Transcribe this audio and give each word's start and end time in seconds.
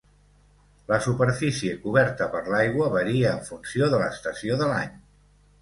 La 0.91 0.97
superfície 1.07 1.75
coberta 1.83 2.29
per 2.37 2.43
l'aigua 2.55 2.89
varia 2.97 3.35
en 3.41 3.47
funció 3.51 3.91
de 3.93 4.01
l'estació 4.05 4.61
de 4.65 4.73
l'any. 4.73 4.99